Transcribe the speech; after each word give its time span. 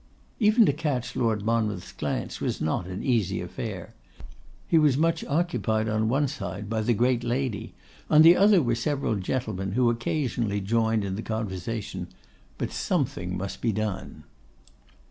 Even 0.39 0.65
to 0.65 0.73
catch 0.73 1.15
Lord 1.15 1.43
Monmouth's 1.45 1.91
glance 1.91 2.41
was 2.41 2.59
not 2.59 2.87
an 2.87 3.03
easy 3.03 3.39
affair; 3.39 3.93
he 4.67 4.79
was 4.79 4.97
much 4.97 5.23
occupied 5.25 5.87
on 5.87 6.09
one 6.09 6.27
side 6.27 6.67
by 6.67 6.81
the 6.81 6.95
great 6.95 7.23
lady, 7.23 7.75
on 8.09 8.23
the 8.23 8.35
other 8.35 8.63
were 8.63 8.73
several 8.73 9.13
gentlemen 9.17 9.73
who 9.73 9.91
occasionally 9.91 10.59
joined 10.59 11.05
in 11.05 11.17
the 11.17 11.21
conversation. 11.21 12.07
But 12.57 12.71
something 12.71 13.37
must 13.37 13.61
be 13.61 13.71
done. 13.71 14.23